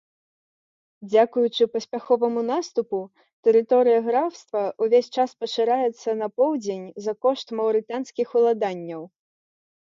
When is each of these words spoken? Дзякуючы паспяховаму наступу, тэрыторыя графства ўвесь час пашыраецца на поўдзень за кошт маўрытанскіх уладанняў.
Дзякуючы 1.09 1.63
паспяховаму 1.73 2.41
наступу, 2.53 2.99
тэрыторыя 3.47 3.99
графства 4.07 4.63
ўвесь 4.85 5.11
час 5.19 5.37
пашыраецца 5.43 6.17
на 6.23 6.27
поўдзень 6.39 6.87
за 7.07 7.13
кошт 7.27 7.47
маўрытанскіх 7.61 8.27
уладанняў. 8.43 9.03